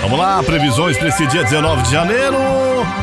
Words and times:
Vamos 0.00 0.18
lá, 0.18 0.42
previsões 0.42 0.98
para 0.98 1.08
esse 1.08 1.26
dia 1.26 1.42
19 1.42 1.82
de 1.82 1.90
janeiro. 1.90 2.36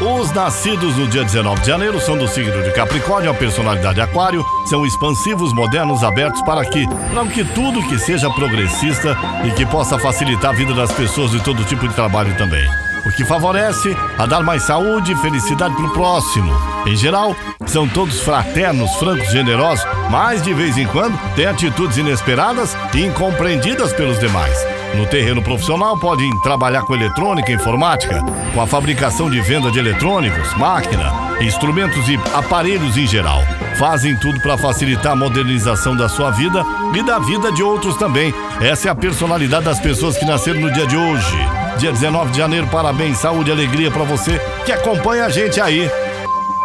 Os 0.00 0.32
nascidos 0.32 0.96
no 0.96 1.08
dia 1.08 1.24
19 1.24 1.60
de 1.60 1.66
janeiro 1.66 2.00
são 2.00 2.16
do 2.16 2.28
signo 2.28 2.62
de 2.62 2.72
Capricórnio, 2.72 3.30
a 3.30 3.34
personalidade 3.34 4.00
aquário, 4.00 4.44
são 4.64 4.86
expansivos, 4.86 5.52
modernos, 5.52 6.04
abertos 6.04 6.40
para 6.42 6.64
que, 6.64 6.86
para 6.86 7.26
que 7.26 7.44
tudo 7.44 7.86
que 7.88 7.98
seja 7.98 8.30
progressista 8.30 9.16
e 9.44 9.50
que 9.50 9.66
possa 9.66 9.98
facilitar 9.98 10.52
a 10.52 10.56
vida 10.56 10.72
das 10.72 10.92
pessoas 10.92 11.32
de 11.32 11.42
todo 11.42 11.64
tipo 11.64 11.86
de 11.88 11.94
trabalho 11.94 12.36
também. 12.36 12.64
O 13.04 13.10
que 13.10 13.24
favorece 13.24 13.94
a 14.16 14.24
dar 14.24 14.42
mais 14.42 14.62
saúde 14.62 15.12
e 15.12 15.16
felicidade 15.16 15.74
para 15.74 15.86
o 15.86 15.92
próximo. 15.92 16.50
Em 16.86 16.96
geral, 16.96 17.36
são 17.66 17.86
todos 17.86 18.20
fraternos, 18.20 18.94
francos, 18.96 19.30
generosos, 19.30 19.84
mas 20.10 20.42
de 20.42 20.54
vez 20.54 20.78
em 20.78 20.86
quando 20.86 21.18
têm 21.34 21.46
atitudes 21.46 21.98
inesperadas 21.98 22.76
e 22.94 23.04
incompreendidas 23.04 23.92
pelos 23.92 24.18
demais. 24.18 24.73
No 24.96 25.06
terreno 25.06 25.42
profissional, 25.42 25.98
podem 25.98 26.30
trabalhar 26.40 26.82
com 26.82 26.94
eletrônica 26.94 27.50
e 27.50 27.54
informática, 27.54 28.22
com 28.52 28.60
a 28.60 28.66
fabricação 28.66 29.28
de 29.28 29.40
venda 29.40 29.70
de 29.70 29.78
eletrônicos, 29.78 30.54
máquina, 30.56 31.12
instrumentos 31.40 32.08
e 32.08 32.18
aparelhos 32.32 32.96
em 32.96 33.06
geral. 33.06 33.42
Fazem 33.76 34.16
tudo 34.16 34.40
para 34.40 34.56
facilitar 34.56 35.12
a 35.12 35.16
modernização 35.16 35.96
da 35.96 36.08
sua 36.08 36.30
vida 36.30 36.64
e 36.94 37.02
da 37.02 37.18
vida 37.18 37.50
de 37.50 37.62
outros 37.62 37.96
também. 37.96 38.32
Essa 38.60 38.88
é 38.88 38.90
a 38.90 38.94
personalidade 38.94 39.64
das 39.64 39.80
pessoas 39.80 40.16
que 40.16 40.24
nasceram 40.24 40.60
no 40.60 40.72
dia 40.72 40.86
de 40.86 40.96
hoje. 40.96 41.36
Dia 41.78 41.90
19 41.90 42.30
de 42.30 42.38
janeiro, 42.38 42.68
parabéns, 42.68 43.18
saúde 43.18 43.50
e 43.50 43.52
alegria 43.52 43.90
para 43.90 44.04
você 44.04 44.40
que 44.64 44.70
acompanha 44.70 45.24
a 45.24 45.28
gente 45.28 45.60
aí. 45.60 45.90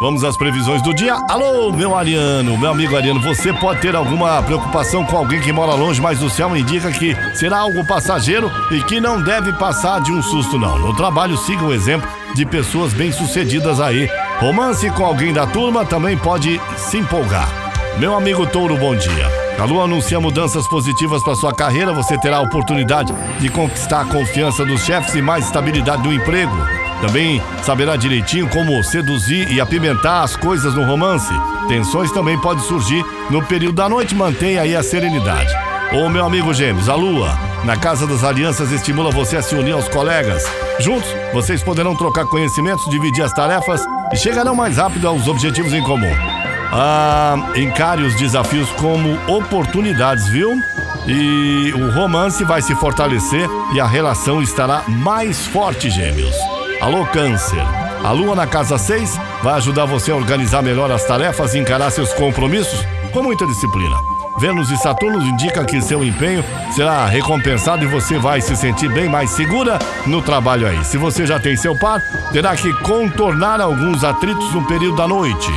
Vamos 0.00 0.24
às 0.24 0.34
previsões 0.34 0.80
do 0.80 0.94
dia. 0.94 1.14
Alô, 1.28 1.70
meu 1.70 1.94
Ariano, 1.94 2.56
meu 2.56 2.70
amigo 2.70 2.96
Ariano, 2.96 3.20
você 3.20 3.52
pode 3.52 3.82
ter 3.82 3.94
alguma 3.94 4.42
preocupação 4.42 5.04
com 5.04 5.14
alguém 5.14 5.42
que 5.42 5.52
mora 5.52 5.74
longe, 5.74 6.00
mas 6.00 6.22
o 6.22 6.30
céu 6.30 6.56
indica 6.56 6.90
que 6.90 7.14
será 7.34 7.58
algo 7.58 7.86
passageiro 7.86 8.50
e 8.70 8.82
que 8.82 8.98
não 8.98 9.22
deve 9.22 9.52
passar 9.52 10.00
de 10.00 10.10
um 10.10 10.22
susto, 10.22 10.58
não. 10.58 10.78
No 10.78 10.96
trabalho, 10.96 11.36
siga 11.36 11.62
o 11.62 11.72
exemplo 11.72 12.08
de 12.34 12.46
pessoas 12.46 12.94
bem-sucedidas 12.94 13.78
aí. 13.78 14.08
Romance 14.38 14.88
com 14.92 15.04
alguém 15.04 15.34
da 15.34 15.46
turma 15.46 15.84
também 15.84 16.16
pode 16.16 16.58
se 16.78 16.96
empolgar. 16.96 17.48
Meu 17.98 18.16
amigo 18.16 18.46
Touro, 18.46 18.78
bom 18.78 18.96
dia. 18.96 19.28
A 19.58 19.64
lua 19.66 19.84
anuncia 19.84 20.18
mudanças 20.18 20.66
positivas 20.66 21.22
para 21.22 21.34
sua 21.34 21.52
carreira. 21.52 21.92
Você 21.92 22.18
terá 22.18 22.38
a 22.38 22.42
oportunidade 22.42 23.12
de 23.38 23.50
conquistar 23.50 24.00
a 24.00 24.04
confiança 24.06 24.64
dos 24.64 24.82
chefes 24.82 25.14
e 25.14 25.20
mais 25.20 25.44
estabilidade 25.44 26.02
no 26.02 26.14
emprego. 26.14 26.79
Também 27.00 27.42
saberá 27.62 27.96
direitinho 27.96 28.48
como 28.48 28.82
seduzir 28.84 29.50
e 29.50 29.60
apimentar 29.60 30.22
as 30.22 30.36
coisas 30.36 30.74
no 30.74 30.84
romance. 30.84 31.32
Tensões 31.68 32.12
também 32.12 32.38
podem 32.38 32.62
surgir 32.64 33.04
no 33.30 33.42
período 33.44 33.76
da 33.76 33.88
noite, 33.88 34.14
mantenha 34.14 34.62
aí 34.62 34.76
a 34.76 34.82
serenidade. 34.82 35.50
Ô 35.92 36.08
meu 36.08 36.24
amigo 36.24 36.54
Gêmeos, 36.54 36.88
a 36.88 36.94
Lua, 36.94 37.36
na 37.64 37.76
Casa 37.76 38.06
das 38.06 38.22
Alianças, 38.22 38.70
estimula 38.70 39.10
você 39.10 39.38
a 39.38 39.42
se 39.42 39.54
unir 39.54 39.72
aos 39.72 39.88
colegas. 39.88 40.44
Juntos, 40.78 41.08
vocês 41.32 41.62
poderão 41.62 41.96
trocar 41.96 42.26
conhecimentos, 42.26 42.88
dividir 42.90 43.24
as 43.24 43.32
tarefas 43.32 43.82
e 44.12 44.16
chegarão 44.16 44.54
mais 44.54 44.76
rápido 44.76 45.08
aos 45.08 45.26
objetivos 45.26 45.72
em 45.72 45.82
comum. 45.82 46.14
Ah, 46.72 47.34
encare 47.56 48.04
os 48.04 48.14
desafios 48.14 48.70
como 48.72 49.18
oportunidades, 49.26 50.28
viu? 50.28 50.52
E 51.06 51.72
o 51.74 51.90
romance 51.90 52.44
vai 52.44 52.62
se 52.62 52.74
fortalecer 52.76 53.48
e 53.74 53.80
a 53.80 53.86
relação 53.86 54.40
estará 54.40 54.84
mais 54.86 55.46
forte, 55.46 55.90
Gêmeos. 55.90 56.59
Alô, 56.80 57.04
Câncer. 57.04 57.62
A 58.02 58.10
Lua 58.10 58.34
na 58.34 58.46
casa 58.46 58.78
6 58.78 59.20
vai 59.42 59.54
ajudar 59.54 59.84
você 59.84 60.10
a 60.10 60.16
organizar 60.16 60.62
melhor 60.62 60.90
as 60.90 61.04
tarefas 61.04 61.52
e 61.52 61.58
encarar 61.58 61.90
seus 61.90 62.14
compromissos 62.14 62.86
com 63.12 63.22
muita 63.22 63.46
disciplina. 63.46 63.96
Vênus 64.38 64.70
e 64.70 64.78
Saturno 64.78 65.20
indicam 65.20 65.66
que 65.66 65.82
seu 65.82 66.02
empenho 66.02 66.42
será 66.74 67.04
recompensado 67.04 67.84
e 67.84 67.86
você 67.86 68.18
vai 68.18 68.40
se 68.40 68.56
sentir 68.56 68.90
bem 68.90 69.10
mais 69.10 69.28
segura 69.28 69.78
no 70.06 70.22
trabalho 70.22 70.66
aí. 70.66 70.82
Se 70.82 70.96
você 70.96 71.26
já 71.26 71.38
tem 71.38 71.54
seu 71.54 71.78
par, 71.78 72.00
terá 72.32 72.56
que 72.56 72.72
contornar 72.80 73.60
alguns 73.60 74.02
atritos 74.02 74.54
no 74.54 74.66
período 74.66 74.96
da 74.96 75.06
noite. 75.06 75.52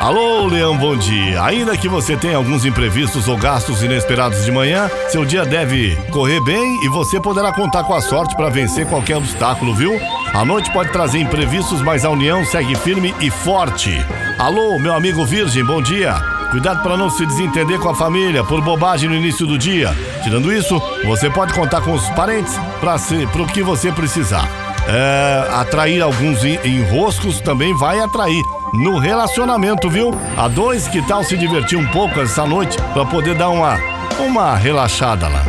Alô, 0.00 0.46
Leão, 0.46 0.78
bom 0.78 0.96
dia. 0.96 1.42
Ainda 1.44 1.76
que 1.76 1.86
você 1.86 2.16
tenha 2.16 2.38
alguns 2.38 2.64
imprevistos 2.64 3.28
ou 3.28 3.36
gastos 3.36 3.82
inesperados 3.82 4.46
de 4.46 4.50
manhã, 4.50 4.90
seu 5.10 5.26
dia 5.26 5.44
deve 5.44 5.94
correr 6.10 6.40
bem 6.40 6.82
e 6.82 6.88
você 6.88 7.20
poderá 7.20 7.52
contar 7.52 7.84
com 7.84 7.92
a 7.92 8.00
sorte 8.00 8.34
para 8.34 8.48
vencer 8.48 8.86
qualquer 8.86 9.18
obstáculo, 9.18 9.74
viu? 9.74 10.00
A 10.32 10.42
noite 10.42 10.72
pode 10.72 10.90
trazer 10.90 11.18
imprevistos, 11.18 11.82
mas 11.82 12.02
a 12.02 12.08
união 12.08 12.42
segue 12.46 12.74
firme 12.76 13.14
e 13.20 13.30
forte. 13.30 13.90
Alô, 14.38 14.78
meu 14.78 14.94
amigo 14.94 15.22
Virgem, 15.26 15.62
bom 15.62 15.82
dia. 15.82 16.14
Cuidado 16.50 16.82
para 16.82 16.96
não 16.96 17.10
se 17.10 17.26
desentender 17.26 17.78
com 17.78 17.90
a 17.90 17.94
família 17.94 18.42
por 18.42 18.62
bobagem 18.62 19.06
no 19.06 19.14
início 19.14 19.46
do 19.46 19.58
dia. 19.58 19.94
Tirando 20.24 20.50
isso, 20.50 20.80
você 21.04 21.28
pode 21.28 21.52
contar 21.52 21.82
com 21.82 21.92
os 21.92 22.08
parentes 22.10 22.54
para 22.80 23.42
o 23.42 23.46
que 23.46 23.62
você 23.62 23.92
precisar. 23.92 24.48
É, 24.88 25.46
atrair 25.52 26.00
alguns 26.00 26.42
enroscos 26.42 27.38
também 27.42 27.76
vai 27.76 28.00
atrair 28.00 28.42
no 28.72 28.98
relacionamento, 28.98 29.88
viu? 29.88 30.12
A 30.36 30.48
dois, 30.48 30.88
que 30.88 31.02
tal 31.02 31.24
se 31.24 31.36
divertir 31.36 31.78
um 31.78 31.86
pouco 31.88 32.20
essa 32.20 32.46
noite 32.46 32.76
para 32.92 33.04
poder 33.04 33.34
dar 33.34 33.50
uma, 33.50 33.76
uma 34.18 34.54
relaxada 34.56 35.28
lá? 35.28 35.44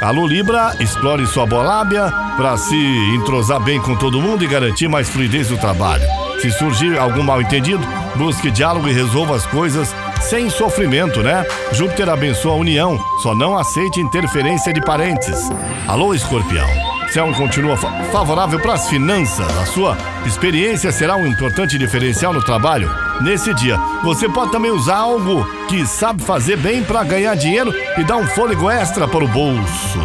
Alô 0.00 0.26
Libra, 0.26 0.74
explore 0.80 1.24
sua 1.26 1.46
bolábia 1.46 2.10
para 2.36 2.56
se 2.56 2.76
entrosar 3.14 3.60
bem 3.60 3.80
com 3.80 3.94
todo 3.94 4.20
mundo 4.20 4.42
e 4.42 4.48
garantir 4.48 4.88
mais 4.88 5.08
fluidez 5.08 5.48
no 5.50 5.58
trabalho. 5.58 6.02
Se 6.40 6.50
surgir 6.50 6.98
algum 6.98 7.22
mal 7.22 7.40
entendido, 7.40 7.86
busque 8.16 8.50
diálogo 8.50 8.88
e 8.88 8.92
resolva 8.92 9.36
as 9.36 9.46
coisas 9.46 9.94
sem 10.20 10.50
sofrimento, 10.50 11.22
né? 11.22 11.46
Júpiter 11.72 12.08
abençoa 12.08 12.52
a 12.52 12.56
união, 12.56 12.98
só 13.22 13.32
não 13.32 13.56
aceite 13.56 14.00
interferência 14.00 14.72
de 14.72 14.80
parentes. 14.80 15.48
Alô 15.86 16.12
Escorpião. 16.12 16.91
Céu 17.12 17.30
continua 17.34 17.76
favorável 17.76 18.58
para 18.58 18.72
as 18.72 18.88
finanças. 18.88 19.46
A 19.58 19.66
sua 19.66 19.98
experiência 20.24 20.90
será 20.90 21.14
um 21.14 21.26
importante 21.26 21.76
diferencial 21.76 22.32
no 22.32 22.42
trabalho. 22.42 22.90
Nesse 23.20 23.52
dia, 23.52 23.76
você 24.02 24.26
pode 24.30 24.50
também 24.50 24.70
usar 24.70 24.96
algo 24.96 25.44
que 25.68 25.86
sabe 25.86 26.22
fazer 26.22 26.56
bem 26.56 26.82
para 26.82 27.04
ganhar 27.04 27.34
dinheiro 27.34 27.70
e 27.98 28.02
dar 28.02 28.16
um 28.16 28.26
fôlego 28.28 28.70
extra 28.70 29.06
para 29.06 29.22
o 29.22 29.28
bolso. 29.28 29.98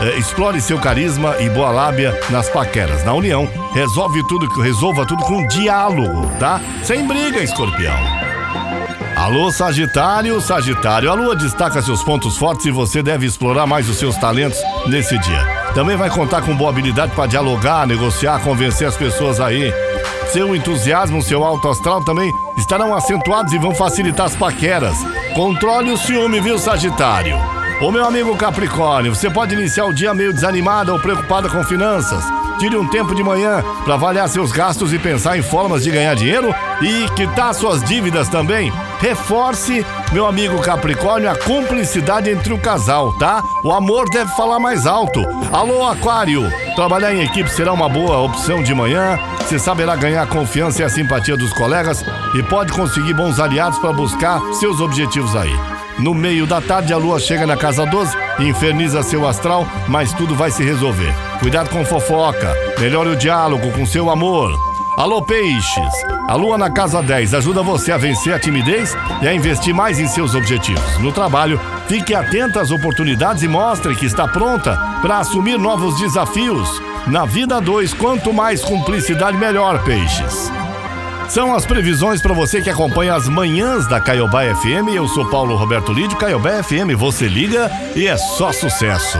É, 0.00 0.16
explore 0.16 0.58
seu 0.62 0.78
carisma 0.78 1.36
e 1.38 1.50
boa 1.50 1.70
lábia 1.70 2.18
nas 2.30 2.48
paqueras. 2.48 3.04
Na 3.04 3.12
união, 3.12 3.46
resolve 3.74 4.26
tudo, 4.26 4.46
resolva 4.62 5.04
tudo 5.04 5.22
com 5.24 5.46
diálogo, 5.48 6.30
tá? 6.38 6.62
Sem 6.82 7.06
briga, 7.06 7.42
escorpião. 7.42 8.17
Alô, 9.18 9.50
Sagitário, 9.50 10.40
Sagitário. 10.40 11.10
A 11.10 11.14
lua 11.14 11.34
destaca 11.34 11.82
seus 11.82 12.04
pontos 12.04 12.36
fortes 12.36 12.66
e 12.66 12.70
você 12.70 13.02
deve 13.02 13.26
explorar 13.26 13.66
mais 13.66 13.88
os 13.88 13.96
seus 13.96 14.16
talentos 14.16 14.60
nesse 14.86 15.18
dia. 15.18 15.44
Também 15.74 15.96
vai 15.96 16.08
contar 16.08 16.40
com 16.42 16.56
boa 16.56 16.70
habilidade 16.70 17.12
para 17.16 17.26
dialogar, 17.26 17.84
negociar, 17.84 18.38
convencer 18.38 18.86
as 18.86 18.96
pessoas 18.96 19.40
aí. 19.40 19.74
Seu 20.32 20.54
entusiasmo, 20.54 21.20
seu 21.20 21.42
alto 21.42 21.68
astral 21.68 22.02
também 22.04 22.32
estarão 22.56 22.94
acentuados 22.94 23.52
e 23.52 23.58
vão 23.58 23.74
facilitar 23.74 24.26
as 24.26 24.36
paqueras. 24.36 24.96
Controle 25.34 25.90
o 25.90 25.98
ciúme, 25.98 26.40
viu, 26.40 26.56
Sagitário? 26.56 27.36
Ô 27.82 27.90
meu 27.90 28.04
amigo 28.04 28.36
Capricórnio, 28.36 29.16
você 29.16 29.28
pode 29.28 29.52
iniciar 29.52 29.86
o 29.86 29.92
dia 29.92 30.14
meio 30.14 30.32
desanimado 30.32 30.92
ou 30.92 31.00
preocupado 31.00 31.48
com 31.50 31.64
finanças. 31.64 32.24
Tire 32.60 32.76
um 32.76 32.88
tempo 32.88 33.14
de 33.16 33.22
manhã 33.24 33.64
para 33.84 33.94
avaliar 33.94 34.28
seus 34.28 34.52
gastos 34.52 34.92
e 34.92 34.98
pensar 34.98 35.36
em 35.36 35.42
formas 35.42 35.82
de 35.82 35.90
ganhar 35.90 36.14
dinheiro 36.14 36.54
e 36.80 37.08
quitar 37.16 37.52
suas 37.52 37.82
dívidas 37.82 38.28
também. 38.28 38.72
Reforce, 39.00 39.86
meu 40.12 40.26
amigo 40.26 40.60
Capricórnio, 40.60 41.30
a 41.30 41.36
cumplicidade 41.36 42.30
entre 42.30 42.52
o 42.52 42.58
casal, 42.58 43.16
tá? 43.16 43.44
O 43.62 43.72
amor 43.72 44.10
deve 44.10 44.34
falar 44.34 44.58
mais 44.58 44.86
alto. 44.86 45.22
Alô, 45.52 45.86
Aquário! 45.86 46.50
Trabalhar 46.74 47.14
em 47.14 47.22
equipe 47.22 47.48
será 47.48 47.72
uma 47.72 47.88
boa 47.88 48.18
opção 48.18 48.60
de 48.60 48.74
manhã. 48.74 49.16
Você 49.38 49.56
saberá 49.56 49.94
ganhar 49.94 50.22
a 50.22 50.26
confiança 50.26 50.82
e 50.82 50.84
a 50.84 50.88
simpatia 50.88 51.36
dos 51.36 51.52
colegas 51.52 52.04
e 52.34 52.42
pode 52.42 52.72
conseguir 52.72 53.14
bons 53.14 53.38
aliados 53.38 53.78
para 53.78 53.92
buscar 53.92 54.40
seus 54.54 54.80
objetivos 54.80 55.34
aí. 55.36 55.54
No 55.98 56.12
meio 56.12 56.46
da 56.46 56.60
tarde, 56.60 56.92
a 56.92 56.96
lua 56.96 57.20
chega 57.20 57.46
na 57.46 57.56
casa 57.56 57.86
12 57.86 58.16
e 58.40 58.48
inferniza 58.48 59.02
seu 59.02 59.26
astral, 59.26 59.66
mas 59.88 60.12
tudo 60.12 60.34
vai 60.34 60.50
se 60.50 60.64
resolver. 60.64 61.14
Cuidado 61.40 61.70
com 61.70 61.84
fofoca, 61.84 62.52
melhore 62.78 63.10
o 63.10 63.16
diálogo 63.16 63.70
com 63.72 63.86
seu 63.86 64.10
amor. 64.10 64.67
Alô, 64.98 65.22
peixes! 65.22 65.94
A 66.26 66.34
lua 66.34 66.58
na 66.58 66.72
casa 66.72 67.00
10 67.00 67.32
ajuda 67.32 67.62
você 67.62 67.92
a 67.92 67.96
vencer 67.96 68.34
a 68.34 68.38
timidez 68.38 68.96
e 69.22 69.28
a 69.28 69.32
investir 69.32 69.72
mais 69.72 70.00
em 70.00 70.08
seus 70.08 70.34
objetivos. 70.34 70.98
No 70.98 71.12
trabalho, 71.12 71.60
fique 71.86 72.16
atenta 72.16 72.60
às 72.60 72.72
oportunidades 72.72 73.44
e 73.44 73.48
mostre 73.48 73.94
que 73.94 74.06
está 74.06 74.26
pronta 74.26 74.76
para 75.00 75.18
assumir 75.18 75.56
novos 75.56 75.96
desafios. 76.00 76.82
Na 77.06 77.24
vida 77.24 77.60
2, 77.60 77.94
quanto 77.94 78.32
mais 78.32 78.64
cumplicidade, 78.64 79.38
melhor, 79.38 79.84
peixes. 79.84 80.50
São 81.28 81.54
as 81.54 81.64
previsões 81.64 82.20
para 82.20 82.34
você 82.34 82.60
que 82.60 82.68
acompanha 82.68 83.14
as 83.14 83.28
manhãs 83.28 83.86
da 83.86 84.00
Caiobá 84.00 84.52
FM. 84.52 84.88
Eu 84.92 85.06
sou 85.06 85.30
Paulo 85.30 85.54
Roberto 85.54 85.92
Lídio, 85.92 86.18
Caiobá 86.18 86.60
FM. 86.60 86.96
Você 86.96 87.28
liga 87.28 87.70
e 87.94 88.08
é 88.08 88.16
só 88.16 88.50
sucesso. 88.50 89.16